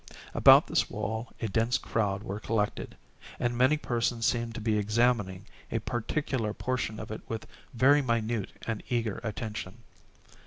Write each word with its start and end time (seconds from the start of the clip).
About 0.33 0.65
this 0.65 0.89
wall 0.89 1.31
a 1.43 1.47
dense 1.47 1.77
crowd 1.77 2.23
were 2.23 2.39
collected, 2.39 2.97
and 3.39 3.55
many 3.55 3.77
persons 3.77 4.25
seemed 4.25 4.55
to 4.55 4.59
be 4.59 4.79
examining 4.79 5.45
a 5.71 5.77
particular 5.77 6.55
portion 6.55 6.99
of 6.99 7.11
it 7.11 7.21
with 7.29 7.45
very 7.75 8.01
minute 8.01 8.51
and 8.65 8.81
eager 8.89 9.19
attention. 9.23 9.83